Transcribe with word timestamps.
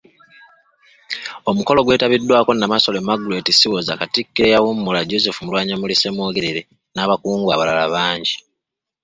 Omukolo 1.49 1.79
gwetabiddwako 1.83 2.51
Namasole 2.53 2.99
Margaret 3.07 3.47
Siwoza, 3.53 3.99
Katikkiro 3.99 4.47
eyawummula 4.49 5.07
Joseph 5.09 5.39
Mulwannyammuli 5.43 5.95
Ssemwogerere, 5.95 6.61
n'abakungu 6.95 7.47
abalala 7.51 7.85
bangi. 7.93 8.35